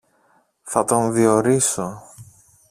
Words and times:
Θα 0.63 0.83
τον 0.85 1.13
διορίσω. 1.13 2.01